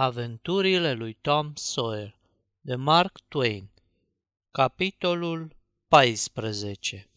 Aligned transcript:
Aventurile 0.00 0.92
lui 0.92 1.18
Tom 1.20 1.52
Sawyer 1.54 2.18
de 2.60 2.74
Mark 2.74 3.18
Twain 3.28 3.70
Capitolul 4.50 5.56
14 5.88 7.08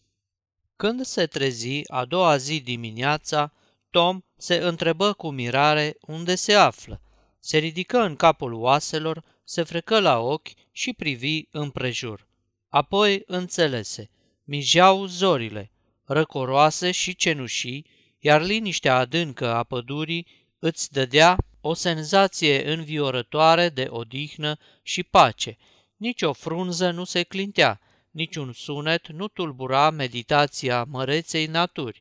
Când 0.76 1.04
se 1.04 1.26
trezi 1.26 1.90
a 1.90 2.04
doua 2.04 2.36
zi 2.36 2.60
dimineața, 2.60 3.52
Tom 3.90 4.20
se 4.36 4.54
întrebă 4.54 5.12
cu 5.12 5.30
mirare 5.30 5.96
unde 6.00 6.34
se 6.34 6.54
află. 6.54 7.00
Se 7.40 7.58
ridică 7.58 7.98
în 7.98 8.16
capul 8.16 8.52
oaselor, 8.52 9.24
se 9.44 9.62
frecă 9.62 10.00
la 10.00 10.18
ochi 10.18 10.50
și 10.70 10.92
privi 10.92 11.42
împrejur. 11.50 12.26
Apoi 12.68 13.22
înțelese. 13.26 14.10
Mijeau 14.44 15.06
zorile, 15.06 15.70
răcoroase 16.04 16.90
și 16.90 17.16
cenușii, 17.16 17.86
iar 18.18 18.42
liniștea 18.42 18.96
adâncă 18.96 19.48
a 19.54 19.62
pădurii 19.62 20.26
îți 20.58 20.92
dădea 20.92 21.36
o 21.64 21.74
senzație 21.74 22.72
înviorătoare 22.72 23.68
de 23.68 23.86
odihnă 23.90 24.58
și 24.82 25.02
pace. 25.02 25.58
Nici 25.96 26.22
o 26.22 26.32
frunză 26.32 26.90
nu 26.90 27.04
se 27.04 27.22
clintea, 27.22 27.80
niciun 28.10 28.52
sunet 28.52 29.08
nu 29.08 29.28
tulbura 29.28 29.90
meditația 29.90 30.84
măreței 30.84 31.46
naturi. 31.46 32.00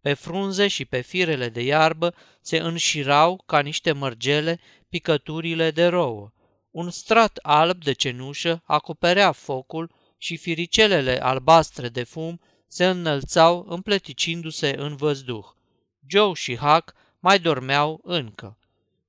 Pe 0.00 0.14
frunze 0.14 0.68
și 0.68 0.84
pe 0.84 1.00
firele 1.00 1.48
de 1.48 1.62
iarbă 1.62 2.14
se 2.40 2.58
înșirau 2.58 3.42
ca 3.46 3.60
niște 3.60 3.92
mărgele 3.92 4.60
picăturile 4.88 5.70
de 5.70 5.86
rouă. 5.86 6.32
Un 6.70 6.90
strat 6.90 7.38
alb 7.42 7.82
de 7.82 7.92
cenușă 7.92 8.62
acoperea 8.64 9.32
focul 9.32 9.92
și 10.18 10.36
firicelele 10.36 11.22
albastre 11.22 11.88
de 11.88 12.02
fum 12.02 12.40
se 12.66 12.86
înălțau 12.86 13.66
împleticindu-se 13.68 14.74
în 14.78 14.96
văzduh. 14.96 15.44
Joe 16.06 16.32
și 16.32 16.56
Huck 16.56 16.94
mai 17.18 17.38
dormeau 17.38 18.00
încă. 18.02 18.59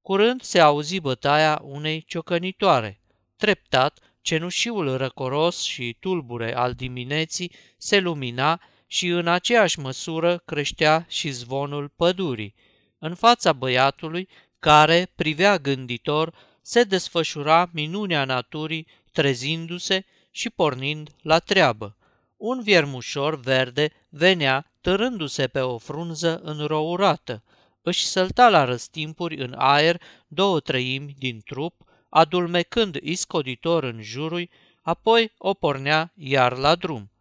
Curând 0.01 0.41
se 0.41 0.59
auzi 0.59 0.99
bătaia 0.99 1.61
unei 1.63 2.03
ciocănitoare. 2.07 3.01
Treptat, 3.37 3.99
cenușiul 4.21 4.97
răcoros 4.97 5.61
și 5.61 5.97
tulbure 5.99 6.55
al 6.55 6.73
dimineții 6.73 7.51
se 7.77 7.99
lumina 7.99 8.61
și 8.87 9.07
în 9.07 9.27
aceeași 9.27 9.79
măsură 9.79 10.37
creștea 10.45 11.05
și 11.07 11.29
zvonul 11.29 11.87
pădurii. 11.95 12.55
În 12.99 13.15
fața 13.15 13.53
băiatului, 13.53 14.29
care 14.59 15.11
privea 15.15 15.57
gânditor, 15.57 16.33
se 16.61 16.83
desfășura 16.83 17.69
minunea 17.73 18.25
naturii, 18.25 18.87
trezindu-se 19.11 20.05
și 20.31 20.49
pornind 20.49 21.09
la 21.21 21.39
treabă. 21.39 21.97
Un 22.37 22.61
viermușor 22.63 23.39
verde 23.39 23.89
venea 24.09 24.71
târându-se 24.81 25.47
pe 25.47 25.59
o 25.59 25.77
frunză 25.77 26.39
înrourată 26.43 27.43
își 27.81 28.05
sălta 28.05 28.49
la 28.49 28.63
răstimpuri 28.63 29.35
în 29.35 29.53
aer 29.57 30.01
două 30.27 30.59
treimi 30.59 31.15
din 31.19 31.41
trup, 31.45 31.83
adulmecând 32.09 32.95
iscoditor 33.01 33.83
în 33.83 34.01
jurul, 34.01 34.49
apoi 34.81 35.31
o 35.37 35.53
pornea 35.53 36.11
iar 36.15 36.57
la 36.57 36.75
drum. 36.75 37.11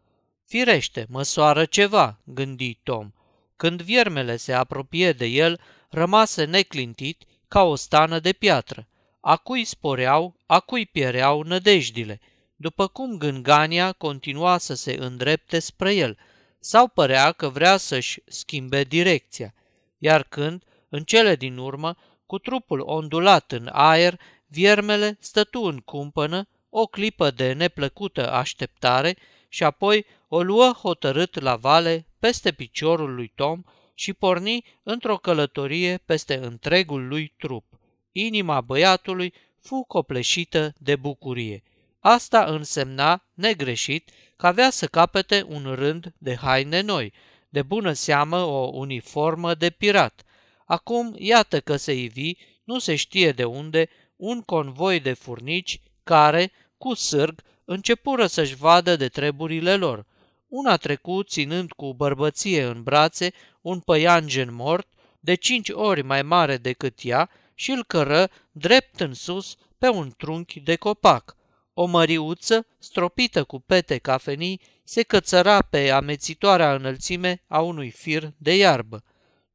Firește, 0.46 1.06
măsoară 1.08 1.64
ceva, 1.64 2.20
gândi 2.24 2.74
Tom. 2.82 3.12
Când 3.56 3.82
viermele 3.82 4.36
se 4.36 4.52
apropie 4.52 5.12
de 5.12 5.26
el, 5.26 5.60
rămase 5.88 6.44
neclintit 6.44 7.22
ca 7.48 7.62
o 7.62 7.74
stană 7.74 8.18
de 8.18 8.32
piatră. 8.32 8.86
A 9.20 9.36
cui 9.36 9.64
sporeau, 9.64 10.36
a 10.46 10.60
cui 10.60 10.86
piereau 10.86 11.42
nădejdile, 11.42 12.20
după 12.56 12.86
cum 12.86 13.18
gângania 13.18 13.92
continua 13.92 14.58
să 14.58 14.74
se 14.74 14.96
îndrepte 14.98 15.58
spre 15.58 15.94
el, 15.94 16.18
sau 16.60 16.88
părea 16.88 17.32
că 17.32 17.48
vrea 17.48 17.76
să-și 17.76 18.22
schimbe 18.26 18.84
direcția 18.84 19.54
iar 20.00 20.22
când, 20.22 20.62
în 20.88 21.04
cele 21.04 21.36
din 21.36 21.56
urmă, 21.56 21.96
cu 22.26 22.38
trupul 22.38 22.80
ondulat 22.80 23.52
în 23.52 23.68
aer, 23.72 24.20
viermele 24.46 25.16
stătu 25.20 25.60
în 25.62 25.78
cumpănă 25.78 26.48
o 26.70 26.86
clipă 26.86 27.30
de 27.30 27.52
neplăcută 27.52 28.32
așteptare 28.32 29.16
și 29.48 29.64
apoi 29.64 30.06
o 30.28 30.42
luă 30.42 30.72
hotărât 30.82 31.40
la 31.40 31.56
vale 31.56 32.06
peste 32.18 32.52
piciorul 32.52 33.14
lui 33.14 33.32
Tom 33.34 33.62
și 33.94 34.12
porni 34.12 34.64
într-o 34.82 35.16
călătorie 35.16 36.02
peste 36.06 36.36
întregul 36.36 37.06
lui 37.06 37.34
trup. 37.38 37.64
Inima 38.12 38.60
băiatului 38.60 39.32
fu 39.60 39.84
copleșită 39.88 40.74
de 40.78 40.96
bucurie. 40.96 41.62
Asta 41.98 42.44
însemna, 42.44 43.22
negreșit, 43.34 44.10
că 44.36 44.46
avea 44.46 44.70
să 44.70 44.86
capete 44.86 45.44
un 45.48 45.74
rând 45.74 46.12
de 46.18 46.34
haine 46.34 46.80
noi– 46.80 47.12
de 47.50 47.62
bună 47.62 47.92
seamă 47.92 48.38
o 48.38 48.70
uniformă 48.72 49.54
de 49.54 49.70
pirat. 49.70 50.22
Acum 50.64 51.14
iată 51.18 51.60
că 51.60 51.76
se 51.76 51.92
ivi, 51.92 52.32
nu 52.64 52.78
se 52.78 52.94
știe 52.94 53.32
de 53.32 53.44
unde, 53.44 53.88
un 54.16 54.42
convoi 54.42 55.00
de 55.00 55.12
furnici 55.12 55.80
care, 56.02 56.52
cu 56.78 56.94
sârg, 56.94 57.42
începură 57.64 58.26
să-și 58.26 58.56
vadă 58.56 58.96
de 58.96 59.08
treburile 59.08 59.76
lor. 59.76 60.06
Una 60.48 60.76
trecut 60.76 61.28
ținând 61.28 61.72
cu 61.72 61.94
bărbăție 61.94 62.62
în 62.62 62.82
brațe 62.82 63.32
un 63.60 63.80
păianjen 63.80 64.54
mort, 64.54 64.88
de 65.20 65.34
cinci 65.34 65.68
ori 65.68 66.02
mai 66.02 66.22
mare 66.22 66.56
decât 66.56 66.98
ea, 67.02 67.30
și 67.54 67.70
îl 67.70 67.84
cără 67.84 68.30
drept 68.52 69.00
în 69.00 69.14
sus 69.14 69.56
pe 69.78 69.88
un 69.88 70.12
trunchi 70.16 70.60
de 70.60 70.76
copac. 70.76 71.36
O 71.74 71.84
măriuță, 71.86 72.66
stropită 72.78 73.44
cu 73.44 73.58
pete 73.58 73.98
cafenii, 73.98 74.60
se 74.90 75.02
cățăra 75.02 75.62
pe 75.62 75.90
amețitoarea 75.90 76.74
înălțime 76.74 77.44
a 77.46 77.60
unui 77.60 77.90
fir 77.90 78.32
de 78.36 78.56
iarbă. 78.56 79.04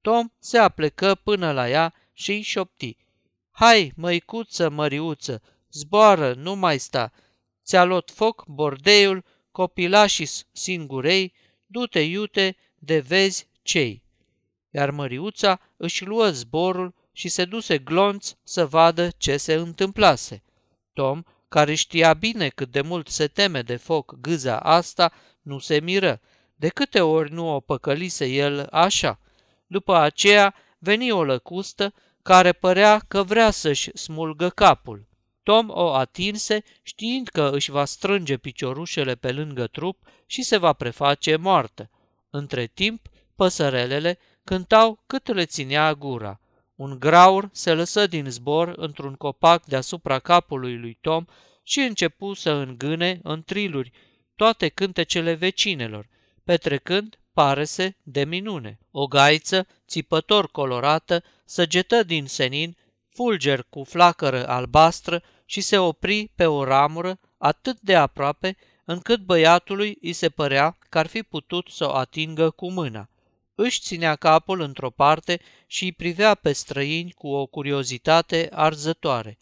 Tom 0.02 0.28
se 0.40 0.58
aplecă 0.58 1.16
până 1.16 1.52
la 1.52 1.70
ea 1.70 1.94
și 2.14 2.32
îi 2.32 2.42
șopti. 2.42 2.98
Hai, 3.52 3.92
măicuță, 3.96 4.70
măriuță, 4.70 5.42
zboară, 5.72 6.34
nu 6.34 6.56
mai 6.56 6.78
sta. 6.78 7.12
Ți-a 7.66 7.84
luat 7.84 8.12
foc 8.12 8.46
bordeiul, 8.48 9.26
copilașii 9.52 10.30
singurei, 10.52 11.34
du-te 11.66 12.00
iute 12.00 12.58
de 12.76 13.00
vezi 13.00 13.48
cei. 13.62 14.04
Iar 14.70 14.90
măriuța 14.90 15.60
își 15.78 16.06
luă 16.06 16.30
zborul 16.30 16.94
și 17.12 17.28
se 17.30 17.46
duse 17.46 17.78
glonț 17.78 18.32
să 18.44 18.66
vadă 18.66 19.10
ce 19.18 19.38
se 19.38 19.54
întâmplase. 19.54 20.44
Tom 20.94 21.24
care 21.48 21.76
știa 21.76 22.14
bine 22.14 22.48
cât 22.48 22.72
de 22.72 22.82
mult 22.82 23.08
se 23.08 23.28
teme 23.28 23.62
de 23.62 23.76
foc 23.76 24.20
gâza 24.20 24.60
asta, 24.60 25.12
nu 25.42 25.60
se 25.60 25.80
miră. 25.80 26.22
De 26.56 26.68
câte 26.68 27.02
ori 27.02 27.32
nu 27.32 27.54
o 27.56 27.60
păcălise 27.60 28.26
el 28.26 28.68
așa? 28.72 29.20
După 29.68 29.96
aceea 29.96 30.56
veni 30.80 31.12
o 31.12 31.24
lăcustă 31.24 31.94
care 32.22 32.52
părea 32.52 33.00
că 33.08 33.24
vrea 33.24 33.52
să-și 33.52 33.98
smulgă 33.98 34.50
capul. 34.50 35.08
Tom 35.44 35.70
o 35.70 35.94
atinse, 35.94 36.64
știind 36.82 37.28
că 37.28 37.50
își 37.54 37.72
va 37.72 37.86
strânge 37.86 38.38
piciorușele 38.38 39.16
pe 39.16 39.32
lângă 39.32 39.68
trup 39.68 40.08
și 40.26 40.42
se 40.42 40.58
va 40.58 40.74
preface 40.74 41.36
moartă. 41.36 41.90
Între 42.30 42.66
timp, 42.66 43.08
păsărelele 43.36 44.20
cântau 44.44 45.04
cât 45.08 45.28
le 45.28 45.46
ținea 45.46 45.94
gura. 45.94 46.40
Un 46.76 47.00
graur 47.00 47.50
se 47.52 47.74
lăsă 47.74 48.08
din 48.08 48.30
zbor 48.30 48.74
într-un 48.76 49.14
copac 49.14 49.66
deasupra 49.66 50.20
capului 50.20 50.78
lui 50.78 50.98
Tom 51.02 51.26
și 51.64 51.80
începu 51.80 52.34
să 52.34 52.52
îngâne 52.52 53.20
în 53.24 53.44
triluri 53.44 53.92
toate 54.36 54.68
cântecele 54.68 55.34
vecinelor, 55.34 56.08
petrecând, 56.44 57.20
pare 57.34 57.66
de 58.04 58.24
minune. 58.24 58.80
O 58.92 59.08
gaiță, 59.08 59.68
țipător 59.88 60.52
colorată, 60.52 61.24
săgetă 61.46 62.04
din 62.04 62.26
senin, 62.26 62.78
fulger 63.10 63.66
cu 63.70 63.84
flacără 63.84 64.48
albastră 64.48 65.24
și 65.46 65.62
se 65.62 65.78
opri 65.78 66.32
pe 66.36 66.46
o 66.46 66.64
ramură 66.64 67.20
atât 67.38 67.80
de 67.80 67.96
aproape 67.96 68.58
încât 68.86 69.20
băiatului 69.20 69.98
îi 70.02 70.14
se 70.14 70.30
părea 70.30 70.78
că 70.90 70.98
ar 70.98 71.08
fi 71.08 71.24
putut 71.24 71.68
să 71.68 71.86
o 71.86 71.96
atingă 71.96 72.50
cu 72.50 72.72
mâna. 72.72 73.10
Își 73.56 73.80
ținea 73.80 74.16
capul 74.16 74.62
într-o 74.62 74.90
parte 74.90 75.40
și 75.68 75.84
îi 75.84 75.92
privea 75.92 76.36
pe 76.36 76.52
străini 76.52 77.12
cu 77.12 77.28
o 77.28 77.46
curiozitate 77.46 78.50
arzătoare. 78.52 79.38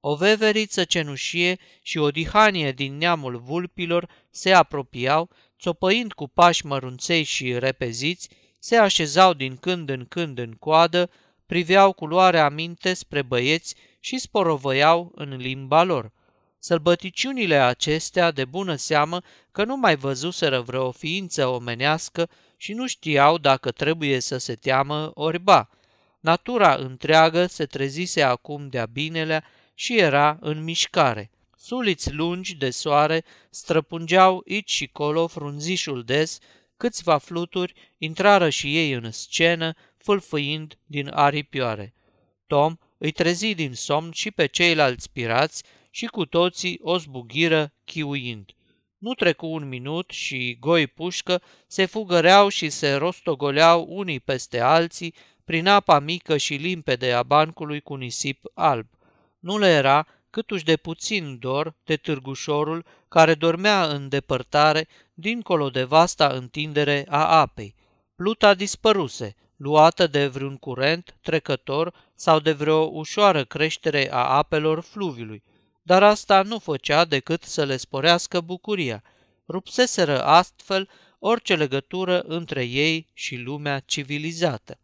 O 0.00 0.14
veveriță 0.14 0.84
cenușie 0.84 1.58
și 1.82 1.98
o 1.98 2.10
dihanie 2.10 2.72
din 2.72 2.96
neamul 2.96 3.38
vulpilor 3.38 4.08
se 4.30 4.52
apropiau, 4.52 5.30
țopăind 5.60 6.12
cu 6.12 6.28
pași 6.28 6.66
mărunței 6.66 7.22
și 7.22 7.58
repeziți, 7.58 8.28
se 8.58 8.76
așezau 8.76 9.32
din 9.32 9.56
când 9.56 9.88
în 9.88 10.04
când 10.08 10.38
în 10.38 10.52
coadă, 10.52 11.10
priveau 11.46 11.92
cu 11.92 12.06
luare 12.06 12.38
aminte 12.38 12.94
spre 12.94 13.22
băieți 13.22 13.74
și 14.00 14.18
sporovăiau 14.18 15.12
în 15.14 15.36
limba 15.36 15.82
lor. 15.82 16.12
Sălbăticiunile 16.58 17.56
acestea, 17.56 18.30
de 18.30 18.44
bună 18.44 18.74
seamă 18.74 19.22
că 19.52 19.64
nu 19.64 19.76
mai 19.76 19.96
văzuseră 19.96 20.60
vreo 20.60 20.90
ființă 20.90 21.46
omenească 21.46 22.28
și 22.60 22.72
nu 22.72 22.86
știau 22.86 23.38
dacă 23.38 23.70
trebuie 23.70 24.20
să 24.20 24.38
se 24.38 24.54
teamă 24.54 25.10
orba. 25.14 25.70
Natura 26.20 26.74
întreagă 26.74 27.46
se 27.46 27.66
trezise 27.66 28.22
acum 28.22 28.68
de-a 28.68 28.86
binelea 28.86 29.44
și 29.74 29.98
era 29.98 30.38
în 30.40 30.64
mișcare. 30.64 31.30
Suliți 31.56 32.12
lungi 32.12 32.54
de 32.54 32.70
soare 32.70 33.24
străpungeau 33.50 34.44
aici 34.48 34.70
și 34.70 34.86
colo 34.86 35.26
frunzișul 35.26 36.04
des, 36.04 36.38
câțiva 36.76 37.18
fluturi 37.18 37.74
intrară 37.98 38.48
și 38.48 38.76
ei 38.76 38.92
în 38.92 39.10
scenă, 39.10 39.74
fâlfâind 39.96 40.78
din 40.86 41.08
aripioare. 41.12 41.94
Tom 42.46 42.76
îi 42.98 43.10
trezi 43.10 43.54
din 43.54 43.74
somn 43.74 44.10
și 44.12 44.30
pe 44.30 44.46
ceilalți 44.46 45.10
pirați 45.12 45.62
și 45.90 46.06
cu 46.06 46.24
toții 46.24 46.78
o 46.82 46.98
zbugiră 46.98 47.72
chiuind. 47.84 48.52
Nu 48.98 49.14
trecu 49.14 49.46
un 49.46 49.68
minut 49.68 50.10
și 50.10 50.56
goi 50.60 50.86
pușcă 50.86 51.42
se 51.66 51.84
fugăreau 51.84 52.48
și 52.48 52.70
se 52.70 52.94
rostogoleau 52.94 53.86
unii 53.88 54.20
peste 54.20 54.60
alții 54.60 55.14
prin 55.44 55.66
apa 55.66 55.98
mică 55.98 56.36
și 56.36 56.54
limpede 56.54 57.12
a 57.12 57.22
bancului 57.22 57.80
cu 57.80 57.94
nisip 57.94 58.44
alb. 58.54 58.86
Nu 59.38 59.58
le 59.58 59.68
era 59.68 60.06
câtuși 60.30 60.64
de 60.64 60.76
puțin 60.76 61.38
dor 61.38 61.74
de 61.84 61.96
târgușorul 61.96 62.84
care 63.08 63.34
dormea 63.34 63.84
în 63.84 64.08
depărtare 64.08 64.88
dincolo 65.14 65.70
de 65.70 65.84
vasta 65.84 66.26
întindere 66.26 67.04
a 67.08 67.40
apei. 67.40 67.74
Pluta 68.14 68.54
dispăruse, 68.54 69.34
luată 69.56 70.06
de 70.06 70.26
vreun 70.26 70.56
curent 70.56 71.16
trecător 71.22 71.94
sau 72.14 72.40
de 72.40 72.52
vreo 72.52 72.90
ușoară 72.92 73.44
creștere 73.44 74.12
a 74.12 74.36
apelor 74.36 74.80
fluviului, 74.80 75.42
dar 75.88 76.02
asta 76.02 76.42
nu 76.42 76.58
făcea 76.58 77.04
decât 77.04 77.42
să 77.42 77.64
le 77.64 77.76
sporească 77.76 78.40
bucuria. 78.40 79.02
Rupseseră 79.48 80.24
astfel 80.24 80.88
orice 81.18 81.56
legătură 81.56 82.20
între 82.20 82.64
ei 82.64 83.06
și 83.12 83.36
lumea 83.36 83.78
civilizată. 83.78 84.78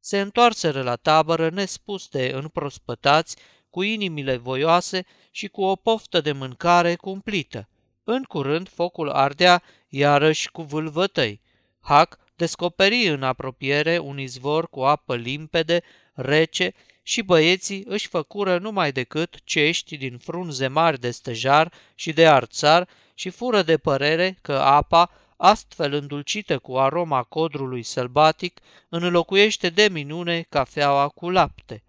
Se 0.00 0.20
întoarseră 0.20 0.82
la 0.82 0.96
tabără 0.96 1.50
nespus 1.50 2.08
de 2.08 2.32
înprospătați, 2.34 3.36
cu 3.68 3.82
inimile 3.82 4.36
voioase 4.36 5.06
și 5.30 5.48
cu 5.48 5.62
o 5.62 5.76
poftă 5.76 6.20
de 6.20 6.32
mâncare 6.32 6.94
cumplită. 6.94 7.68
În 8.04 8.22
curând 8.22 8.68
focul 8.68 9.10
ardea 9.10 9.62
iarăși 9.88 10.50
cu 10.50 10.62
vâlvătăi. 10.62 11.40
Hac 11.80 12.18
descoperi 12.36 13.08
în 13.08 13.22
apropiere 13.22 13.98
un 13.98 14.18
izvor 14.18 14.68
cu 14.68 14.80
apă 14.80 15.16
limpede, 15.16 15.82
rece 16.14 16.74
și 17.02 17.22
băieții 17.22 17.84
își 17.86 18.08
făcură 18.08 18.58
numai 18.58 18.92
decât 18.92 19.36
cești 19.44 19.96
din 19.96 20.18
frunze 20.18 20.66
mari 20.66 21.00
de 21.00 21.10
stejar 21.10 21.72
și 21.94 22.12
de 22.12 22.28
arțar 22.28 22.88
și 23.14 23.30
fură 23.30 23.62
de 23.62 23.76
părere 23.76 24.38
că 24.42 24.52
apa, 24.52 25.10
astfel 25.36 25.92
îndulcită 25.92 26.58
cu 26.58 26.78
aroma 26.78 27.22
codrului 27.22 27.82
sălbatic, 27.82 28.60
înlocuiește 28.88 29.68
de 29.68 29.88
minune 29.88 30.46
cafeaua 30.48 31.08
cu 31.08 31.30
lapte. 31.30 31.82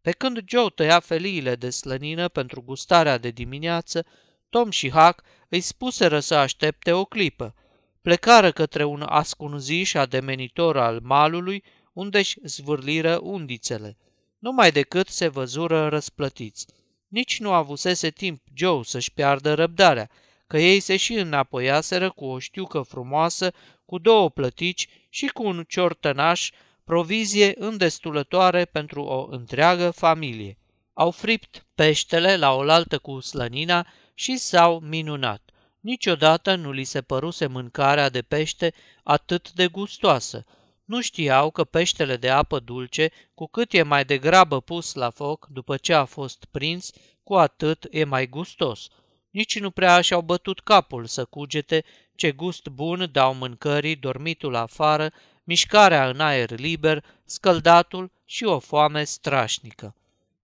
Pe 0.00 0.10
când 0.10 0.40
Joe 0.46 0.68
tăia 0.74 1.00
feliile 1.00 1.54
de 1.54 1.70
slănină 1.70 2.28
pentru 2.28 2.62
gustarea 2.62 3.18
de 3.18 3.30
dimineață, 3.30 4.06
Tom 4.50 4.70
și 4.70 4.90
Huck 4.90 5.22
îi 5.48 5.60
spuseră 5.60 6.20
să 6.20 6.34
aștepte 6.34 6.92
o 6.92 7.04
clipă. 7.04 7.54
Plecară 8.02 8.50
către 8.50 8.84
un 8.84 9.02
ascunziș 9.02 9.94
ademenitor 9.94 10.76
al 10.76 11.00
malului, 11.02 11.64
unde-și 11.92 12.38
zvârliră 12.42 13.18
undițele. 13.22 13.96
Numai 14.42 14.70
decât 14.70 15.08
se 15.08 15.28
văzură 15.28 15.88
răsplătiți. 15.88 16.66
Nici 17.08 17.40
nu 17.40 17.52
avusese 17.52 18.10
timp 18.10 18.42
Joe 18.54 18.82
să-și 18.82 19.12
piardă 19.12 19.54
răbdarea, 19.54 20.10
că 20.46 20.58
ei 20.58 20.80
se 20.80 20.96
și 20.96 21.14
înapoiaseră 21.14 22.10
cu 22.10 22.24
o 22.24 22.38
știucă 22.38 22.80
frumoasă, 22.80 23.52
cu 23.84 23.98
două 23.98 24.30
plătici 24.30 24.88
și 25.08 25.26
cu 25.26 25.46
un 25.46 25.64
ciortănaș, 25.68 26.50
provizie 26.84 27.54
îndestulătoare 27.58 28.64
pentru 28.64 29.02
o 29.02 29.26
întreagă 29.30 29.90
familie. 29.90 30.58
Au 30.92 31.10
fript 31.10 31.66
peștele 31.74 32.36
la 32.36 32.54
oaltă 32.54 32.98
cu 32.98 33.20
slănina 33.20 33.86
și 34.14 34.36
s-au 34.36 34.78
minunat. 34.78 35.42
Niciodată 35.80 36.54
nu 36.54 36.70
li 36.70 36.84
se 36.84 37.02
păruse 37.02 37.46
mâncarea 37.46 38.08
de 38.08 38.22
pește 38.22 38.74
atât 39.02 39.52
de 39.52 39.66
gustoasă. 39.66 40.44
Nu 40.84 41.00
știau 41.00 41.50
că 41.50 41.64
peștele 41.64 42.16
de 42.16 42.30
apă 42.30 42.58
dulce, 42.58 43.10
cu 43.34 43.46
cât 43.46 43.72
e 43.72 43.82
mai 43.82 44.04
degrabă 44.04 44.60
pus 44.60 44.94
la 44.94 45.10
foc 45.10 45.46
după 45.50 45.76
ce 45.76 45.94
a 45.94 46.04
fost 46.04 46.44
prins, 46.50 46.90
cu 47.22 47.34
atât 47.34 47.86
e 47.90 48.04
mai 48.04 48.26
gustos. 48.26 48.88
Nici 49.30 49.58
nu 49.58 49.70
prea 49.70 50.00
și-au 50.00 50.20
bătut 50.20 50.60
capul 50.60 51.06
să 51.06 51.24
cugete 51.24 51.84
ce 52.14 52.32
gust 52.32 52.68
bun 52.68 53.08
dau 53.12 53.34
mâncării 53.34 53.96
dormitul 53.96 54.54
afară, 54.54 55.10
mișcarea 55.44 56.08
în 56.08 56.20
aer 56.20 56.50
liber, 56.50 57.04
scăldatul 57.24 58.10
și 58.24 58.44
o 58.44 58.58
foame 58.58 59.04
strașnică. 59.04 59.94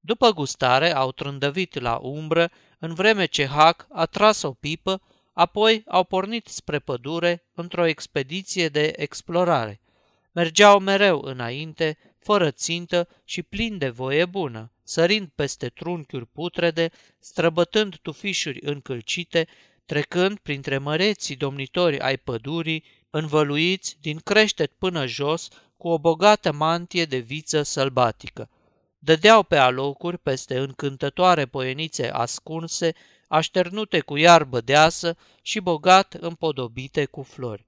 După 0.01 0.33
gustare 0.33 0.95
au 0.95 1.13
trândăvit 1.13 1.81
la 1.81 1.97
umbră, 1.97 2.51
în 2.79 2.95
vreme 2.95 3.27
ce 3.27 3.47
Hac 3.47 3.87
a 3.91 4.07
tras 4.07 4.43
o 4.43 4.53
pipă 4.53 5.03
Apoi 5.39 5.83
au 5.87 6.05
pornit 6.05 6.47
spre 6.47 6.79
pădure 6.79 7.45
într-o 7.55 7.87
expediție 7.87 8.69
de 8.69 8.93
explorare. 8.97 9.81
Mergeau 10.39 10.79
mereu 10.79 11.21
înainte, 11.21 11.99
fără 12.19 12.51
țintă 12.51 13.09
și 13.25 13.43
plin 13.43 13.79
de 13.79 13.89
voie 13.89 14.25
bună, 14.25 14.73
sărind 14.83 15.29
peste 15.35 15.69
trunchiuri 15.69 16.27
putrede, 16.27 16.91
străbătând 17.19 17.97
tufișuri 17.97 18.61
încălcite, 18.63 19.47
trecând 19.87 20.39
printre 20.39 20.79
măreții 20.79 21.37
domnitori 21.37 22.01
ai 22.01 22.17
pădurii, 22.17 22.85
învăluiți 23.11 23.97
din 24.01 24.19
creștet 24.19 24.73
până 24.73 25.07
jos, 25.07 25.49
cu 25.77 25.89
o 25.89 25.99
bogată 25.99 26.53
mantie 26.53 27.05
de 27.05 27.19
viță 27.19 27.63
sălbatică. 27.63 28.51
Dădeau 28.99 29.43
pe 29.43 29.57
alocuri 29.57 30.19
peste 30.19 30.59
încântătoare 30.59 31.47
poienițe 31.47 32.11
ascunse 32.11 32.93
așternute 33.29 34.01
cu 34.01 34.17
iarbă 34.17 34.61
deasă 34.61 35.17
și 35.43 35.61
bogat 35.61 36.15
împodobite 36.15 37.05
cu 37.05 37.23
flori. 37.23 37.68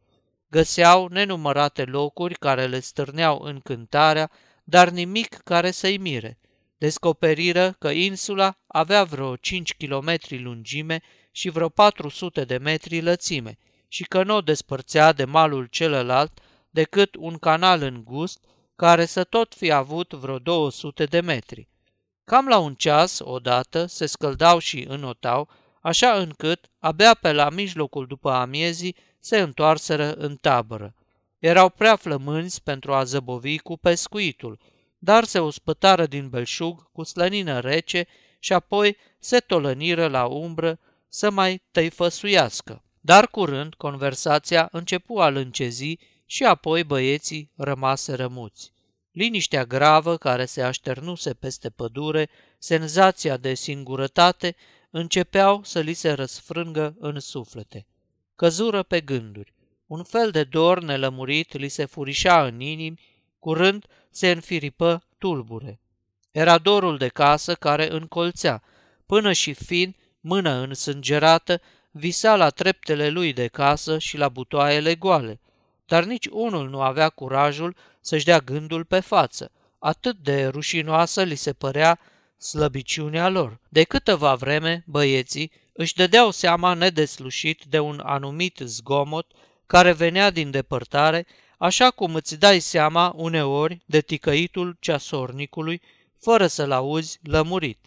Găseau 0.51 1.07
nenumărate 1.07 1.85
locuri 1.85 2.35
care 2.35 2.67
le 2.67 2.81
stârneau 2.81 3.41
încântarea, 3.43 4.31
dar 4.65 4.89
nimic 4.89 5.35
care 5.35 5.71
să-i 5.71 5.99
mire. 5.99 6.39
Descoperiră 6.79 7.77
că 7.79 7.91
insula 7.91 8.59
avea 8.67 9.05
vreo 9.05 9.37
5 9.37 9.75
km 9.75 10.17
lungime 10.29 11.01
și 11.31 11.49
vreo 11.49 11.69
400 11.69 12.45
de 12.45 12.57
metri 12.57 13.01
lățime 13.01 13.59
și 13.89 14.05
că 14.05 14.23
nu 14.23 14.37
o 14.37 14.41
despărțea 14.41 15.13
de 15.13 15.25
malul 15.25 15.67
celălalt 15.67 16.41
decât 16.71 17.15
un 17.19 17.39
canal 17.39 17.83
îngust 17.83 18.45
care 18.77 19.05
să 19.05 19.25
tot 19.25 19.55
fi 19.55 19.71
avut 19.71 20.13
vreo 20.13 20.39
200 20.39 21.05
de 21.05 21.21
metri. 21.21 21.69
Cam 22.25 22.49
la 22.49 22.59
un 22.59 22.75
ceas, 22.75 23.19
odată, 23.23 23.87
se 23.87 24.07
scăldau 24.07 24.59
și 24.59 24.85
înotau, 24.89 25.49
așa 25.81 26.19
încât, 26.19 26.71
abia 26.79 27.15
pe 27.15 27.33
la 27.33 27.51
mijlocul 27.51 28.07
după 28.07 28.31
amiezii, 28.31 28.97
se 29.19 29.39
întoarseră 29.39 30.13
în 30.13 30.37
tabără. 30.37 30.95
Erau 31.39 31.69
prea 31.69 31.97
flămânzi 31.97 32.63
pentru 32.63 32.95
a 32.95 33.05
zăbovi 33.05 33.59
cu 33.59 33.77
pescuitul, 33.77 34.59
dar 34.99 35.25
se 35.25 35.39
uspătară 35.39 36.07
din 36.07 36.29
belșug 36.29 36.91
cu 36.93 37.03
slănină 37.03 37.61
rece 37.61 38.07
și 38.39 38.53
apoi 38.53 38.97
se 39.19 39.39
tolăniră 39.39 40.09
la 40.09 40.27
umbră 40.27 40.79
să 41.09 41.31
mai 41.31 41.63
tăifăsuiască. 41.71 42.83
Dar 43.01 43.29
curând 43.29 43.75
conversația 43.75 44.69
începu 44.73 45.19
a 45.19 45.29
lâncezi 45.29 45.99
și 46.27 46.45
apoi 46.45 46.85
băieții 46.85 47.51
rămase 47.57 48.15
rămuți. 48.15 48.73
Liniștea 49.13 49.65
gravă 49.65 50.17
care 50.17 50.45
se 50.45 50.63
așternuse 50.63 51.35
peste 51.35 51.71
pădure, 51.71 52.29
senzația 52.59 53.37
de 53.37 53.55
singurătate, 53.55 54.57
începeau 54.91 55.63
să 55.65 55.81
li 55.81 55.93
se 55.93 56.13
răsfrângă 56.13 56.95
în 56.99 57.21
suflete. 57.21 57.87
Căzură 58.37 58.83
pe 58.83 59.01
gânduri. 59.01 59.55
Un 59.87 60.03
fel 60.03 60.31
de 60.31 60.45
dor 60.45 60.83
nelămurit 60.83 61.59
li 61.59 61.69
se 61.69 61.85
furișa 61.85 62.47
în 62.47 62.61
inimi, 62.61 63.01
curând 63.39 63.87
se 64.11 64.31
înfiripă 64.31 65.03
tulbure. 65.19 65.81
Era 66.31 66.59
dorul 66.59 66.97
de 66.99 67.09
casă 67.09 67.55
care 67.55 67.93
încolțea, 67.93 68.63
până 69.07 69.33
și 69.33 69.53
fin, 69.53 69.97
mână 70.21 70.51
însângerată, 70.51 71.61
visa 71.91 72.37
la 72.37 72.51
treptele 72.51 73.09
lui 73.09 73.33
de 73.33 73.47
casă 73.47 73.99
și 73.99 74.17
la 74.17 74.29
butoaiele 74.29 74.95
goale, 74.95 75.41
dar 75.87 76.05
nici 76.05 76.27
unul 76.27 76.69
nu 76.69 76.81
avea 76.81 77.09
curajul 77.09 77.77
să-și 78.01 78.25
dea 78.25 78.39
gândul 78.39 78.85
pe 78.85 79.01
față. 79.01 79.51
Atât 79.79 80.17
de 80.17 80.47
rușinoasă 80.47 81.23
li 81.23 81.35
se 81.35 81.53
părea 81.53 81.99
slăbiciunea 82.41 83.29
lor. 83.29 83.61
De 83.69 83.83
câteva 83.83 84.35
vreme, 84.35 84.85
băieții 84.87 85.53
își 85.73 85.95
dădeau 85.95 86.31
seama 86.31 86.75
nedeslușit 86.75 87.65
de 87.65 87.79
un 87.79 88.01
anumit 88.05 88.61
zgomot 88.65 89.27
care 89.67 89.93
venea 89.93 90.31
din 90.31 90.51
depărtare, 90.51 91.27
așa 91.59 91.91
cum 91.91 92.15
îți 92.15 92.39
dai 92.39 92.61
seama 92.61 93.13
uneori 93.17 93.83
de 93.87 94.01
ticăitul 94.01 94.77
ceasornicului, 94.81 95.83
fără 96.19 96.47
să-l 96.47 96.71
auzi 96.71 97.19
lămurit. 97.23 97.79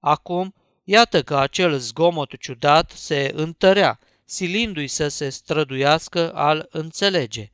Acum, 0.00 0.54
iată 0.84 1.22
că 1.22 1.36
acel 1.36 1.78
zgomot 1.78 2.38
ciudat 2.38 2.90
se 2.90 3.30
întărea, 3.34 3.98
silindu-i 4.24 4.86
să 4.86 5.08
se 5.08 5.28
străduiască 5.28 6.32
al 6.32 6.68
înțelege. 6.70 7.50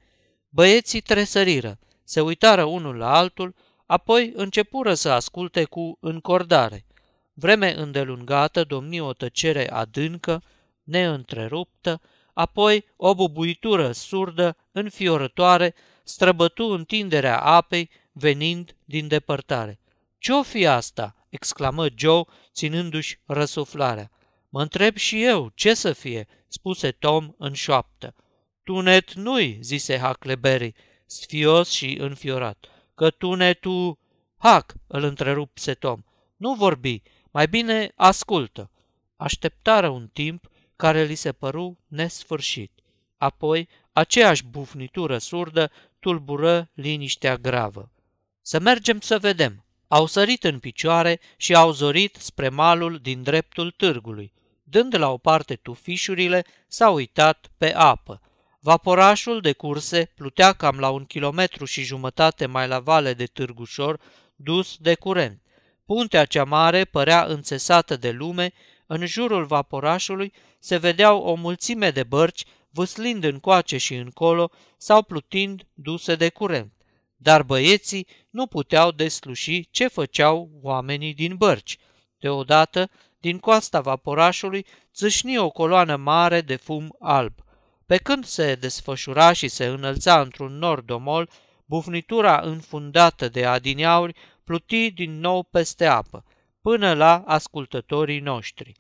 Băieții 0.49 1.01
tresăriră, 1.01 1.79
se 2.05 2.21
uitară 2.21 2.65
unul 2.65 2.97
la 2.97 3.17
altul, 3.17 3.55
apoi 3.93 4.33
începură 4.35 4.95
să 4.95 5.11
asculte 5.11 5.65
cu 5.65 5.97
încordare. 6.01 6.87
Vreme 7.33 7.75
îndelungată 7.75 8.65
domni 8.65 9.01
o 9.01 9.13
tăcere 9.13 9.71
adâncă, 9.71 10.43
neîntreruptă, 10.83 12.01
apoi 12.35 12.85
o 12.97 13.15
bubuitură 13.15 13.93
surdă, 13.93 14.57
înfiorătoare, 14.73 15.75
străbătu 16.05 16.65
întinderea 16.65 17.41
apei, 17.41 17.91
venind 18.13 18.77
din 18.85 19.09
depărtare. 19.09 19.81
Ce-o 20.19 20.43
fi 20.43 20.67
asta?" 20.67 21.27
exclamă 21.29 21.87
Joe, 21.97 22.23
ținându-și 22.53 23.19
răsuflarea. 23.27 24.11
Mă 24.49 24.61
întreb 24.63 24.97
și 24.97 25.25
eu, 25.25 25.51
ce 25.55 25.75
să 25.75 25.93
fie?" 25.93 26.27
spuse 26.49 26.91
Tom 26.91 27.35
în 27.39 27.53
șoaptă. 27.53 28.15
Tunet 28.65 29.13
nu-i, 29.13 29.59
zise 29.63 29.99
Huckleberry, 29.99 30.75
sfios 31.07 31.71
și 31.71 31.97
înfiorat. 32.01 32.72
Că 33.03 33.11
tunetul... 33.11 33.99
Hac, 34.39 34.75
îl 34.87 35.03
întrerupse 35.03 35.75
Tom. 35.75 36.03
Nu 36.37 36.55
vorbi, 36.55 37.03
mai 37.31 37.47
bine 37.47 37.93
ascultă. 37.97 38.71
Așteptară 39.17 39.89
un 39.89 40.09
timp 40.13 40.51
care 40.77 41.05
li 41.05 41.15
se 41.15 41.33
păru 41.33 41.79
nesfârșit. 41.87 42.73
Apoi, 43.17 43.69
aceeași 43.93 44.45
bufnitură 44.45 45.19
surdă 45.19 45.71
tulbură 45.99 46.71
liniștea 46.75 47.37
gravă. 47.37 47.91
Să 48.41 48.61
mergem 48.61 49.01
să 49.01 49.19
vedem. 49.19 49.65
Au 49.89 50.07
sărit 50.07 50.45
în 50.45 50.59
picioare 50.59 51.21
și 51.37 51.55
au 51.55 51.71
zorit 51.71 52.17
spre 52.17 52.49
malul 52.49 52.99
din 52.99 53.23
dreptul 53.23 53.71
târgului. 53.71 54.33
Dând 54.63 54.99
la 54.99 55.11
o 55.11 55.17
parte 55.17 55.55
tufișurile, 55.55 56.45
s-au 56.67 56.95
uitat 56.95 57.51
pe 57.57 57.75
apă. 57.75 58.21
Vaporașul 58.65 59.41
de 59.41 59.53
curse 59.53 60.11
plutea 60.15 60.53
cam 60.53 60.79
la 60.79 60.91
un 60.91 61.05
kilometru 61.05 61.65
și 61.65 61.83
jumătate 61.83 62.47
mai 62.47 62.69
la 62.69 62.79
vale 62.79 63.15
de 63.15 63.25
Târgușor, 63.25 64.01
dus 64.37 64.77
de 64.77 64.95
curent. 64.95 65.41
Puntea 65.85 66.25
cea 66.25 66.45
mare 66.45 66.85
părea 66.85 67.25
înțesată 67.25 67.97
de 67.97 68.11
lume, 68.11 68.53
în 68.87 69.07
jurul 69.07 69.45
vaporașului 69.45 70.33
se 70.59 70.77
vedeau 70.77 71.23
o 71.23 71.35
mulțime 71.35 71.91
de 71.91 72.03
bărci 72.03 72.45
vâslind 72.71 73.25
încoace 73.25 73.77
și 73.77 73.95
încolo 73.95 74.51
sau 74.77 75.03
plutind 75.03 75.67
duse 75.75 76.15
de 76.15 76.29
curent. 76.29 76.73
Dar 77.17 77.43
băieții 77.43 78.07
nu 78.31 78.47
puteau 78.47 78.91
desluși 78.91 79.71
ce 79.71 79.89
făceau 79.89 80.51
oamenii 80.63 81.15
din 81.15 81.37
bărci. 81.37 81.79
Deodată, 82.19 82.91
din 83.21 83.39
coasta 83.39 83.81
vaporașului, 83.81 84.67
țâșni 84.95 85.39
o 85.39 85.51
coloană 85.51 85.97
mare 85.97 86.41
de 86.41 86.57
fum 86.57 86.97
alb. 87.01 87.33
Pe 87.87 87.97
când 87.97 88.25
se 88.25 88.55
desfășura 88.55 89.33
și 89.33 89.49
se 89.49 89.65
înălța 89.65 90.21
într-un 90.21 90.59
nor 90.59 90.81
domol, 90.81 91.29
bufnitura 91.65 92.41
înfundată 92.41 93.29
de 93.29 93.47
adineauri 93.47 94.15
pluti 94.45 94.91
din 94.91 95.21
nou 95.21 95.43
peste 95.43 95.87
apă, 95.87 96.25
până 96.61 96.95
la 96.95 97.23
ascultătorii 97.27 98.21
noștri. 98.21 98.73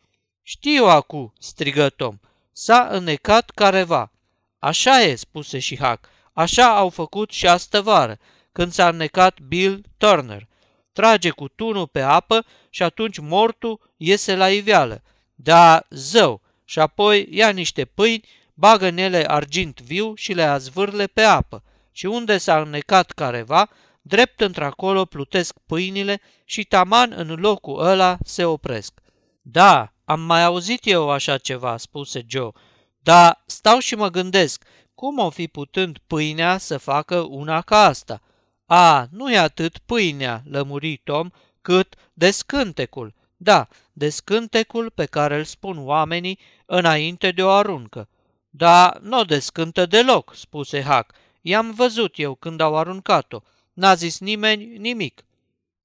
Știu 0.42 0.85
acu, 0.85 1.32
strigă 1.38 1.88
Tom, 1.88 2.18
s-a 2.52 2.88
înnecat 2.90 3.50
careva. 3.50 4.12
Așa 4.59 5.00
e, 5.00 5.14
spuse 5.14 5.59
și 5.59 5.78
Hac, 5.78 6.09
așa 6.32 6.76
au 6.76 6.88
făcut 6.88 7.30
și 7.30 7.47
astă 7.47 7.80
vară, 7.80 8.18
când 8.52 8.73
s-a 8.73 8.88
înnecat 8.88 9.40
Bill 9.40 9.85
Turner. 9.97 10.49
Trage 10.92 11.30
cu 11.30 11.49
tunul 11.49 11.87
pe 11.87 12.00
apă 12.00 12.44
și 12.71 12.82
atunci 12.82 13.18
mortul 13.18 13.92
iese 13.97 14.37
la 14.37 14.50
iveală. 14.50 15.02
Da, 15.35 15.87
zău, 15.90 16.40
și 16.64 16.78
apoi 16.78 17.28
ia 17.30 17.50
niște 17.50 17.85
pâini, 17.85 18.28
bagă 18.54 18.87
în 18.87 18.97
ele 18.97 19.25
argint 19.30 19.80
viu 19.80 20.14
și 20.14 20.32
le 20.32 20.42
azvârle 20.42 21.06
pe 21.06 21.23
apă. 21.23 21.62
Și 21.92 22.06
unde 22.06 22.38
s-a 22.38 22.61
înnecat 22.61 23.11
careva, 23.11 23.68
drept 24.02 24.40
într-acolo 24.40 25.04
plutesc 25.04 25.54
pâinile 25.66 26.21
și 26.44 26.64
taman 26.64 27.12
în 27.16 27.35
locul 27.40 27.87
ăla 27.87 28.16
se 28.25 28.44
opresc. 28.44 29.00
Da, 29.42 29.92
am 30.04 30.21
mai 30.21 30.44
auzit 30.44 30.80
eu 30.87 31.11
așa 31.11 31.38
ceva, 31.38 31.76
spuse 31.76 32.25
Joe, 32.28 32.50
dar 32.99 33.42
stau 33.47 33.78
și 33.78 33.94
mă 33.94 34.09
gândesc, 34.09 34.64
cum 34.94 35.18
o 35.18 35.30
fi 35.30 35.49
putând 35.49 35.99
pâinea 36.06 36.59
să 36.59 36.78
facă 36.78 37.18
una 37.18 37.61
ca 37.61 37.85
asta? 37.85 38.23
A, 38.66 39.06
nu 39.11 39.32
e 39.32 39.38
atât 39.38 39.78
pâinea, 39.78 40.42
lămuri 40.44 41.00
Tom, 41.04 41.30
cât 41.62 41.94
descântecul. 42.12 43.14
Da, 43.37 43.68
descântecul 43.92 44.90
pe 44.90 45.04
care 45.04 45.37
îl 45.37 45.44
spun 45.44 45.87
oamenii 45.87 46.38
înainte 46.66 47.30
de 47.30 47.42
o 47.42 47.50
aruncă. 47.50 48.09
Da, 48.54 48.99
nu 49.00 49.18
o 49.18 49.25
descântă 49.25 49.87
deloc, 49.87 50.35
spuse 50.35 50.82
Hac. 50.82 51.14
I-am 51.40 51.71
văzut 51.71 52.18
eu 52.18 52.35
când 52.35 52.61
au 52.61 52.76
aruncat-o. 52.76 53.40
N-a 53.73 53.94
zis 53.94 54.18
nimeni 54.18 54.76
nimic. 54.76 55.25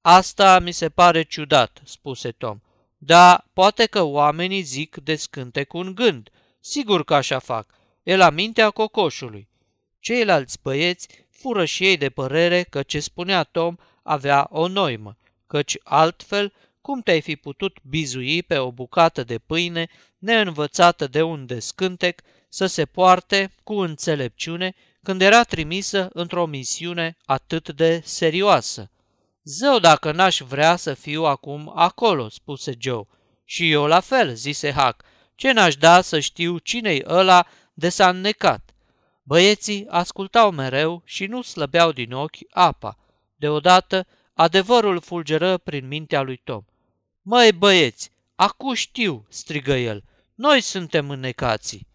Asta 0.01 0.59
mi 0.59 0.71
se 0.71 0.89
pare 0.89 1.23
ciudat, 1.23 1.81
spuse 1.85 2.31
Tom. 2.31 2.59
Da, 2.97 3.45
poate 3.53 3.85
că 3.85 4.01
oamenii 4.01 4.61
zic 4.61 4.95
descânte 4.95 5.63
cu 5.63 5.77
un 5.77 5.95
gând. 5.95 6.29
Sigur 6.59 7.03
că 7.03 7.15
așa 7.15 7.39
fac. 7.39 7.73
E 8.03 8.15
la 8.15 8.29
mintea 8.29 8.69
cocoșului. 8.69 9.47
Ceilalți 9.99 10.59
băieți 10.61 11.07
fură 11.29 11.65
și 11.65 11.85
ei 11.85 11.97
de 11.97 12.09
părere 12.09 12.63
că 12.63 12.83
ce 12.83 12.99
spunea 12.99 13.43
Tom 13.43 13.75
avea 14.03 14.47
o 14.49 14.67
noimă, 14.67 15.17
căci 15.47 15.77
altfel 15.83 16.53
cum 16.81 17.01
te-ai 17.01 17.21
fi 17.21 17.35
putut 17.35 17.77
bizui 17.81 18.43
pe 18.43 18.57
o 18.57 18.71
bucată 18.71 19.23
de 19.23 19.37
pâine 19.37 19.87
neînvățată 20.17 21.07
de 21.07 21.21
un 21.21 21.45
descântec 21.45 22.21
să 22.57 22.65
se 22.65 22.85
poarte 22.85 23.51
cu 23.63 23.73
înțelepciune 23.73 24.73
când 25.03 25.21
era 25.21 25.43
trimisă 25.43 26.09
într-o 26.13 26.45
misiune 26.45 27.17
atât 27.25 27.69
de 27.69 28.01
serioasă. 28.03 28.91
Zău 29.43 29.79
dacă 29.79 30.11
n-aș 30.11 30.37
vrea 30.37 30.75
să 30.75 30.93
fiu 30.93 31.23
acum 31.23 31.71
acolo, 31.75 32.29
spuse 32.29 32.73
Joe. 32.79 33.07
Și 33.45 33.71
eu 33.71 33.85
la 33.85 33.99
fel, 33.99 34.33
zise 34.33 34.71
Huck. 34.71 35.05
Ce 35.35 35.51
n-aș 35.51 35.75
da 35.75 36.01
să 36.01 36.19
știu 36.19 36.57
cine-i 36.57 37.03
ăla 37.07 37.47
de 37.73 37.89
s-a 37.89 38.09
înnecat? 38.09 38.73
Băieții 39.23 39.85
ascultau 39.89 40.51
mereu 40.51 41.01
și 41.05 41.25
nu 41.25 41.41
slăbeau 41.41 41.91
din 41.91 42.11
ochi 42.11 42.37
apa. 42.49 42.97
Deodată, 43.35 44.07
adevărul 44.33 45.01
fulgeră 45.01 45.57
prin 45.57 45.87
mintea 45.87 46.21
lui 46.21 46.41
Tom. 46.43 46.63
Măi 47.21 47.51
băieți, 47.51 48.11
acu 48.35 48.73
știu, 48.73 49.25
strigă 49.29 49.73
el, 49.73 50.03
noi 50.35 50.61
suntem 50.61 51.09
înnecații. 51.09 51.87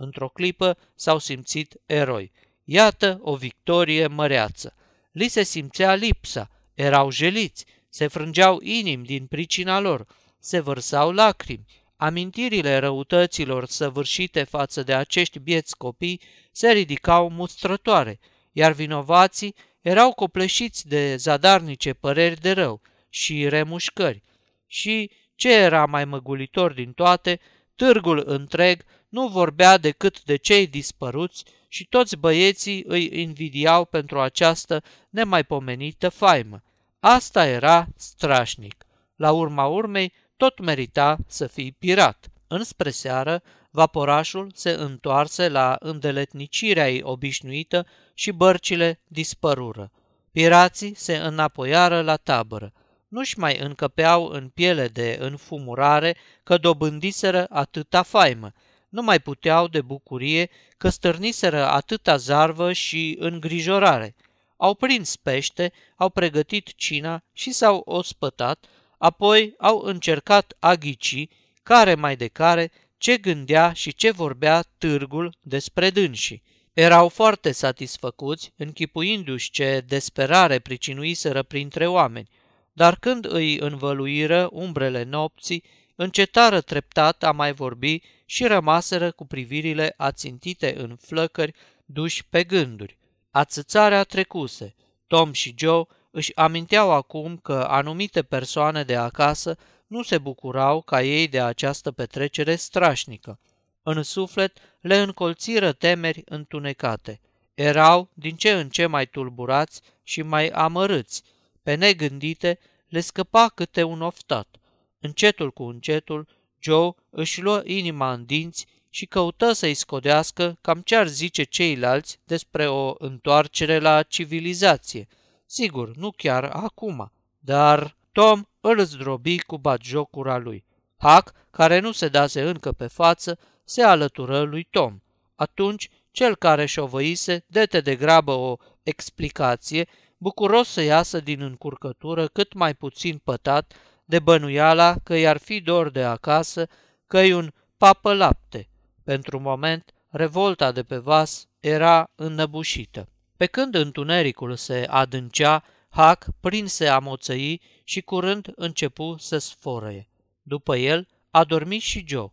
Într-o 0.00 0.28
clipă 0.28 0.78
s-au 0.94 1.18
simțit 1.18 1.76
eroi. 1.86 2.32
Iată 2.64 3.18
o 3.22 3.36
victorie 3.36 4.06
măreață. 4.06 4.74
Li 5.12 5.28
se 5.28 5.42
simțea 5.42 5.94
lipsa, 5.94 6.50
erau 6.74 7.10
jeliți, 7.10 7.64
se 7.88 8.06
frângeau 8.06 8.60
inimi 8.62 9.04
din 9.04 9.26
pricina 9.26 9.80
lor, 9.80 10.06
se 10.38 10.60
vărsau 10.60 11.12
lacrimi, 11.12 11.64
amintirile 11.96 12.76
răutăților 12.78 13.66
săvârșite 13.66 14.42
față 14.42 14.82
de 14.82 14.94
acești 14.94 15.38
bieți 15.38 15.76
copii 15.76 16.20
se 16.52 16.72
ridicau 16.72 17.30
mustrătoare, 17.30 18.18
iar 18.52 18.72
vinovații 18.72 19.54
erau 19.80 20.12
copleșiți 20.12 20.88
de 20.88 21.16
zadarnice 21.16 21.92
păreri 21.92 22.40
de 22.40 22.52
rău 22.52 22.80
și 23.08 23.48
remușcări. 23.48 24.22
Și, 24.66 25.10
ce 25.34 25.52
era 25.52 25.86
mai 25.86 26.04
măgulitor 26.04 26.72
din 26.72 26.92
toate, 26.92 27.40
târgul 27.76 28.22
întreg 28.26 28.84
nu 29.08 29.28
vorbea 29.28 29.76
decât 29.76 30.22
de 30.22 30.36
cei 30.36 30.66
dispăruți 30.66 31.44
și 31.68 31.86
toți 31.86 32.16
băieții 32.16 32.84
îi 32.86 33.20
invidiau 33.22 33.84
pentru 33.84 34.20
această 34.20 34.82
nemaipomenită 35.10 36.08
faimă. 36.08 36.62
Asta 37.00 37.46
era 37.46 37.86
strașnic. 37.96 38.86
La 39.16 39.32
urma 39.32 39.66
urmei, 39.66 40.12
tot 40.36 40.58
merita 40.58 41.16
să 41.26 41.46
fii 41.46 41.72
pirat. 41.78 42.28
Înspre 42.46 42.90
seară, 42.90 43.42
vaporașul 43.70 44.50
se 44.54 44.70
întoarse 44.70 45.48
la 45.48 45.76
îndeletnicirea 45.80 46.90
ei 46.90 47.00
obișnuită 47.02 47.86
și 48.14 48.30
bărcile 48.30 49.00
dispărură. 49.06 49.90
Pirații 50.32 50.94
se 50.94 51.16
înapoiară 51.16 52.00
la 52.00 52.16
tabără. 52.16 52.72
Nu-și 53.08 53.38
mai 53.38 53.58
încăpeau 53.58 54.26
în 54.26 54.48
piele 54.48 54.88
de 54.88 55.16
înfumurare 55.20 56.16
că 56.42 56.56
dobândiseră 56.56 57.46
atâta 57.50 58.02
faimă. 58.02 58.52
Nu 58.88 59.02
mai 59.02 59.20
puteau 59.20 59.68
de 59.68 59.80
bucurie 59.80 60.50
că 60.76 60.88
stârniseră 60.88 61.66
atâta 61.66 62.16
zarvă 62.16 62.72
și 62.72 63.16
îngrijorare. 63.18 64.14
Au 64.56 64.74
prins 64.74 65.16
pește, 65.16 65.72
au 65.96 66.08
pregătit 66.08 66.74
cina 66.76 67.22
și 67.32 67.52
s-au 67.52 67.82
ospătat, 67.84 68.64
apoi 68.98 69.54
au 69.58 69.78
încercat 69.78 70.56
a 70.58 70.74
ghici, 70.74 71.28
care 71.62 71.94
mai 71.94 72.16
de 72.16 72.26
care, 72.26 72.70
ce 72.98 73.16
gândea 73.16 73.72
și 73.72 73.94
ce 73.94 74.10
vorbea 74.10 74.64
târgul 74.78 75.34
despre 75.40 75.90
dânsii. 75.90 76.42
Erau 76.72 77.08
foarte 77.08 77.52
satisfăcuți, 77.52 78.52
închipuindu-și 78.56 79.50
ce 79.50 79.84
desperare 79.86 80.58
pricinuiseră 80.58 81.42
printre 81.42 81.86
oameni, 81.86 82.28
dar 82.72 82.96
când 82.98 83.32
îi 83.32 83.58
învăluiră 83.58 84.48
umbrele 84.52 85.02
nopții, 85.02 85.64
încetară 86.00 86.60
treptat 86.60 87.22
a 87.22 87.32
mai 87.32 87.52
vorbi 87.52 88.00
și 88.24 88.46
rămaseră 88.46 89.10
cu 89.10 89.26
privirile 89.26 89.94
ațintite 89.96 90.74
în 90.76 90.96
flăcări, 90.96 91.54
duși 91.84 92.24
pe 92.24 92.44
gânduri. 92.44 92.98
Ațățarea 93.30 94.04
trecuse. 94.04 94.74
Tom 95.06 95.32
și 95.32 95.54
Joe 95.58 95.86
își 96.10 96.36
aminteau 96.36 96.90
acum 96.90 97.36
că 97.36 97.66
anumite 97.68 98.22
persoane 98.22 98.82
de 98.82 98.96
acasă 98.96 99.56
nu 99.86 100.02
se 100.02 100.18
bucurau 100.18 100.82
ca 100.82 101.02
ei 101.02 101.28
de 101.28 101.40
această 101.40 101.90
petrecere 101.90 102.54
strașnică. 102.54 103.38
În 103.82 104.02
suflet 104.02 104.58
le 104.80 104.96
încolțiră 104.96 105.72
temeri 105.72 106.22
întunecate. 106.24 107.20
Erau 107.54 108.10
din 108.14 108.36
ce 108.36 108.52
în 108.52 108.68
ce 108.68 108.86
mai 108.86 109.06
tulburați 109.06 109.80
și 110.02 110.22
mai 110.22 110.48
amărâți. 110.48 111.22
Pe 111.62 111.74
negândite 111.74 112.58
le 112.88 113.00
scăpa 113.00 113.48
câte 113.54 113.82
un 113.82 114.02
oftat. 114.02 114.58
Încetul 115.00 115.50
cu 115.50 115.62
încetul, 115.62 116.28
Joe 116.58 116.90
își 117.10 117.40
luă 117.40 117.62
inima 117.64 118.12
în 118.12 118.24
dinți 118.24 118.66
și 118.90 119.06
căută 119.06 119.52
să-i 119.52 119.74
scodească 119.74 120.58
cam 120.60 120.80
ce 120.80 120.96
ar 120.96 121.06
zice 121.06 121.42
ceilalți 121.42 122.20
despre 122.24 122.68
o 122.68 122.94
întoarcere 122.98 123.78
la 123.78 124.02
civilizație. 124.02 125.08
Sigur, 125.46 125.96
nu 125.96 126.10
chiar 126.10 126.44
acum, 126.44 127.12
dar 127.38 127.96
Tom 128.12 128.42
îl 128.60 128.84
zdrobi 128.84 129.38
cu 129.38 129.58
batjocura 129.58 130.36
lui. 130.36 130.64
Huck, 130.98 131.32
care 131.50 131.78
nu 131.78 131.92
se 131.92 132.08
dase 132.08 132.42
încă 132.42 132.72
pe 132.72 132.86
față, 132.86 133.38
se 133.64 133.82
alătură 133.82 134.40
lui 134.40 134.64
Tom. 134.70 135.00
Atunci, 135.34 135.88
cel 136.10 136.36
care 136.36 136.66
șovăise 136.66 137.44
dete 137.46 137.80
de 137.80 137.96
grabă 137.96 138.32
o 138.32 138.56
explicație, 138.82 139.88
bucuros 140.16 140.68
să 140.68 140.80
iasă 140.80 141.20
din 141.20 141.40
încurcătură 141.40 142.26
cât 142.26 142.52
mai 142.52 142.74
puțin 142.74 143.18
pătat 143.24 143.72
de 144.08 144.18
bănuiala 144.18 144.96
că 145.02 145.14
i-ar 145.14 145.36
fi 145.36 145.60
dor 145.60 145.90
de 145.90 146.02
acasă, 146.02 146.66
că 147.06 147.18
un 147.18 147.52
papă 147.76 148.14
lapte. 148.14 148.68
Pentru 149.04 149.40
moment, 149.40 149.92
revolta 150.08 150.72
de 150.72 150.82
pe 150.82 150.96
vas 150.96 151.46
era 151.60 152.10
înnăbușită. 152.14 153.08
Pe 153.36 153.46
când 153.46 153.74
întunericul 153.74 154.56
se 154.56 154.86
adâncea, 154.88 155.64
Hac 155.88 156.26
prinse 156.40 156.86
a 156.86 156.98
moțăi 156.98 157.60
și 157.84 158.00
curând 158.00 158.52
începu 158.54 159.16
să 159.18 159.38
sforăie. 159.38 160.08
După 160.42 160.76
el 160.76 161.08
a 161.30 161.44
dormit 161.44 161.82
și 161.82 162.04
Joe. 162.06 162.32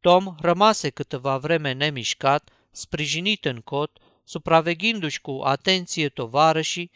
Tom 0.00 0.34
rămase 0.40 0.90
câteva 0.90 1.38
vreme 1.38 1.72
nemișcat, 1.72 2.50
sprijinit 2.70 3.44
în 3.44 3.60
cot, 3.60 3.98
supraveghindu-și 4.24 5.20
cu 5.20 5.40
atenție 5.44 6.08
tovarășii, 6.08 6.90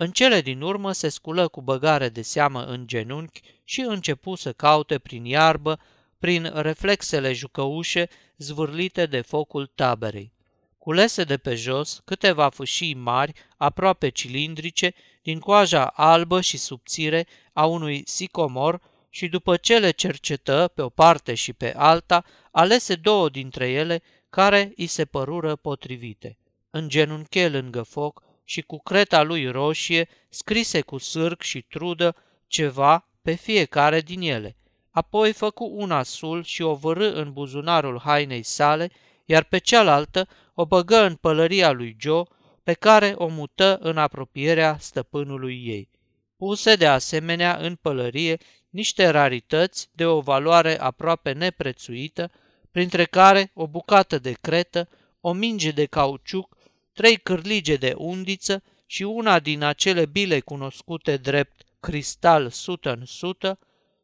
în 0.00 0.10
cele 0.10 0.40
din 0.40 0.60
urmă 0.60 0.92
se 0.92 1.08
sculă 1.08 1.48
cu 1.48 1.62
băgare 1.62 2.08
de 2.08 2.22
seamă 2.22 2.64
în 2.64 2.86
genunchi 2.86 3.40
și 3.64 3.80
începu 3.80 4.34
să 4.34 4.52
caute 4.52 4.98
prin 4.98 5.24
iarbă, 5.24 5.80
prin 6.18 6.50
reflexele 6.54 7.32
jucăușe 7.32 8.08
zvârlite 8.36 9.06
de 9.06 9.20
focul 9.20 9.66
taberei. 9.66 10.32
Culese 10.78 11.24
de 11.24 11.36
pe 11.36 11.54
jos 11.54 12.02
câteva 12.04 12.48
fâșii 12.48 12.94
mari, 12.94 13.32
aproape 13.56 14.08
cilindrice, 14.08 14.94
din 15.22 15.38
coaja 15.38 15.86
albă 15.86 16.40
și 16.40 16.56
subțire 16.56 17.26
a 17.52 17.66
unui 17.66 18.02
sicomor 18.06 18.80
și 19.10 19.28
după 19.28 19.56
ce 19.56 19.78
le 19.78 19.90
cercetă 19.90 20.70
pe 20.74 20.82
o 20.82 20.88
parte 20.88 21.34
și 21.34 21.52
pe 21.52 21.74
alta, 21.76 22.24
alese 22.50 22.94
două 22.94 23.28
dintre 23.28 23.70
ele 23.70 24.02
care 24.30 24.72
îi 24.76 24.86
se 24.86 25.04
părură 25.04 25.56
potrivite. 25.56 26.38
Îngenunche 26.70 27.48
lângă 27.48 27.82
foc 27.82 28.22
și 28.48 28.62
cu 28.62 28.78
creta 28.78 29.22
lui 29.22 29.50
roșie 29.50 30.08
scrise 30.28 30.80
cu 30.80 30.98
sârg 30.98 31.40
și 31.40 31.62
trudă 31.62 32.16
ceva 32.46 33.08
pe 33.22 33.34
fiecare 33.34 34.00
din 34.00 34.20
ele. 34.20 34.56
Apoi 34.90 35.32
făcu 35.32 35.70
un 35.74 35.90
asul 35.90 36.42
și 36.42 36.62
o 36.62 36.74
vărâ 36.74 37.10
în 37.14 37.32
buzunarul 37.32 38.00
hainei 38.04 38.42
sale, 38.42 38.90
iar 39.24 39.44
pe 39.44 39.58
cealaltă 39.58 40.28
o 40.54 40.66
băgă 40.66 40.96
în 40.96 41.14
pălăria 41.14 41.70
lui 41.70 41.96
Joe, 42.00 42.22
pe 42.62 42.72
care 42.72 43.14
o 43.16 43.26
mută 43.26 43.78
în 43.80 43.98
apropierea 43.98 44.76
stăpânului 44.80 45.62
ei. 45.66 45.88
Puse 46.36 46.74
de 46.74 46.86
asemenea 46.86 47.56
în 47.56 47.74
pălărie 47.74 48.38
niște 48.70 49.08
rarități 49.08 49.88
de 49.92 50.06
o 50.06 50.20
valoare 50.20 50.80
aproape 50.80 51.32
neprețuită, 51.32 52.30
printre 52.70 53.04
care 53.04 53.50
o 53.54 53.66
bucată 53.66 54.18
de 54.18 54.32
cretă, 54.40 54.88
o 55.20 55.32
minge 55.32 55.70
de 55.70 55.84
cauciuc, 55.84 56.56
trei 56.98 57.16
cârlige 57.16 57.76
de 57.76 57.94
undiță 57.96 58.62
și 58.86 59.02
una 59.02 59.38
din 59.38 59.62
acele 59.62 60.06
bile 60.06 60.40
cunoscute 60.40 61.16
drept 61.16 61.62
cristal 61.80 62.50
sută 62.50 62.92
în 62.92 63.04
sută, 63.04 63.58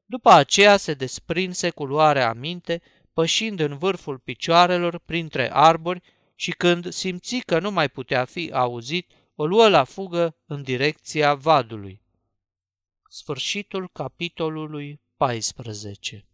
după 0.06 0.30
aceea 0.30 0.76
se 0.76 0.94
desprinse 0.94 1.70
cu 1.70 1.84
luare 1.84 2.22
aminte, 2.22 2.82
pășind 3.12 3.61
în 3.61 3.78
vârful 3.78 4.18
picioarelor 4.18 4.98
printre 4.98 5.52
arbori 5.52 6.02
și 6.35 6.50
când 6.50 6.92
simți 6.92 7.38
că 7.38 7.59
nu 7.59 7.70
mai 7.70 7.88
putea 7.88 8.24
fi 8.24 8.50
auzit, 8.52 9.11
o 9.35 9.46
luă 9.46 9.68
la 9.68 9.85
fugă 9.85 10.37
în 10.46 10.62
direcția 10.62 11.35
vadului. 11.35 12.02
Sfârșitul 13.09 13.88
capitolului 13.92 15.00
14 15.16 16.26